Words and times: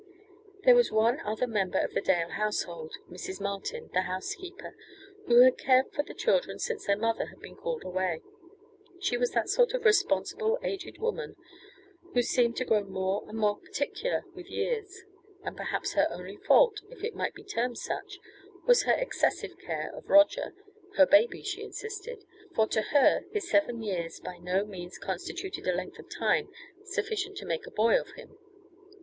There 0.63 0.73
was 0.73 0.91
one 0.91 1.19
other 1.19 1.45
member 1.45 1.77
of 1.77 1.93
the 1.93 2.01
Dale 2.01 2.29
household, 2.29 2.95
Mrs. 3.07 3.39
Martin, 3.39 3.91
the 3.93 4.01
housekeeper, 4.01 4.75
who 5.27 5.41
had 5.43 5.59
cared 5.59 5.93
for 5.93 6.01
the 6.01 6.15
children 6.15 6.57
since 6.57 6.87
their 6.87 6.97
mother 6.97 7.27
had 7.27 7.39
been 7.39 7.55
called 7.55 7.83
away. 7.83 8.23
She 8.99 9.15
was 9.15 9.29
that 9.33 9.47
sort 9.47 9.75
of 9.75 9.85
responsible 9.85 10.57
aged 10.63 10.97
woman 10.97 11.35
who 12.15 12.23
seems 12.23 12.57
to 12.57 12.65
grow 12.65 12.83
more 12.83 13.23
and 13.29 13.37
more 13.37 13.59
particular 13.59 14.23
with 14.33 14.47
years, 14.47 15.03
and 15.43 15.55
perhaps 15.55 15.93
her 15.93 16.07
only 16.09 16.37
fault, 16.37 16.81
if 16.89 17.03
it 17.03 17.13
might 17.13 17.35
be 17.35 17.43
termed 17.43 17.77
such, 17.77 18.17
was 18.65 18.85
her 18.85 18.93
excessive 18.95 19.55
care 19.59 19.91
of 19.95 20.09
Roger 20.09 20.55
her 20.95 21.05
baby, 21.05 21.43
she 21.43 21.61
insisted, 21.61 22.23
for 22.55 22.65
to 22.69 22.81
her 22.81 23.25
his 23.31 23.47
seven 23.47 23.83
years 23.83 24.19
by 24.19 24.39
no 24.39 24.65
means 24.65 24.97
constituted 24.97 25.67
a 25.67 25.75
length 25.75 25.99
of 25.99 26.09
time 26.09 26.49
sufficient 26.83 27.37
to 27.37 27.45
make 27.45 27.67
a 27.67 27.71
boy 27.71 27.99
of 28.01 28.13
him. 28.13 28.39